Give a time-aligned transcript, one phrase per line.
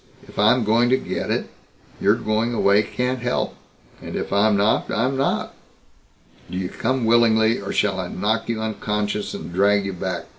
[0.27, 1.51] If I am going to get it,
[1.99, 3.53] your going away can't help.
[4.01, 5.53] And if I'm not, I'm not."
[6.49, 10.25] "Do you come willingly or shall I knock you unconscious and drag you back?"